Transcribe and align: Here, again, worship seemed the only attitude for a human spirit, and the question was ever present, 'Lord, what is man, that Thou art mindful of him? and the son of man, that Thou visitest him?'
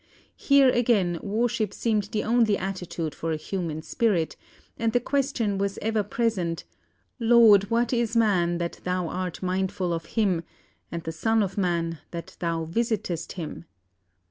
Here, 0.35 0.69
again, 0.71 1.19
worship 1.21 1.75
seemed 1.75 2.05
the 2.05 2.23
only 2.23 2.57
attitude 2.57 3.13
for 3.13 3.31
a 3.31 3.35
human 3.35 3.83
spirit, 3.83 4.35
and 4.75 4.93
the 4.93 4.99
question 4.99 5.59
was 5.59 5.77
ever 5.79 6.01
present, 6.01 6.63
'Lord, 7.19 7.69
what 7.69 7.93
is 7.93 8.17
man, 8.17 8.57
that 8.57 8.79
Thou 8.83 9.09
art 9.09 9.43
mindful 9.43 9.93
of 9.93 10.05
him? 10.17 10.43
and 10.91 11.03
the 11.03 11.11
son 11.11 11.43
of 11.43 11.55
man, 11.55 11.99
that 12.09 12.35
Thou 12.39 12.65
visitest 12.65 13.33
him?' 13.33 13.65